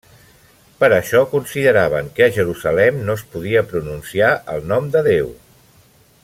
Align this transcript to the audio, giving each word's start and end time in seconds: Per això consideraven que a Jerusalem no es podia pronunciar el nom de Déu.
Per 0.83 0.87
això 0.95 1.19
consideraven 1.33 2.09
que 2.19 2.25
a 2.27 2.31
Jerusalem 2.37 2.97
no 3.11 3.19
es 3.21 3.27
podia 3.35 3.63
pronunciar 3.75 4.33
el 4.55 4.67
nom 4.73 4.91
de 4.97 5.05
Déu. 5.11 5.31